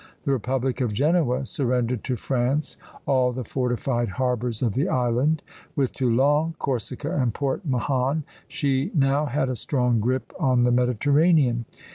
The 0.23 0.31
republic 0.31 0.81
of 0.81 0.93
Genoa 0.95 1.45
surrendered 1.45 2.03
to 2.05 2.15
France 2.15 2.75
all 3.05 3.31
the 3.31 3.43
fortified 3.43 4.09
harbors 4.09 4.63
of 4.63 4.73
the 4.73 4.89
island. 4.89 5.43
With 5.75 5.93
Toulon, 5.93 6.55
Corsica, 6.57 7.15
and 7.15 7.35
Port 7.35 7.67
Mahon, 7.67 8.23
she 8.47 8.89
now 8.95 9.27
had 9.27 9.47
a 9.47 9.55
strong 9.55 9.99
grip 9.99 10.33
on 10.39 10.63
the 10.63 10.71
Mediterranean. 10.71 11.65